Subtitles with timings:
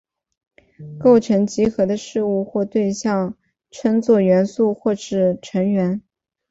[0.99, 3.37] 构成集合的事物或对象
[3.69, 6.01] 称作元素或是成员。